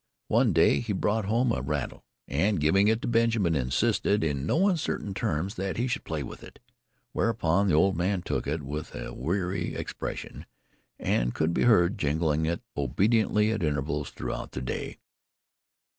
[0.29, 4.67] One day he brought home a rattle and, giving it to Benjamin, insisted in no
[4.67, 6.57] uncertain terms that he should "play with it,"
[7.13, 10.47] whereupon the old man took it with a weary expression
[10.97, 14.97] and could be heard jingling it obediently at intervals throughout the day.